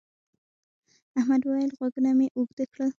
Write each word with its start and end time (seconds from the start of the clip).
احمد 1.19 1.41
وويل: 1.45 1.71
غوږونه 1.77 2.11
مې 2.17 2.27
اوږده 2.37 2.65
کړل. 2.73 2.89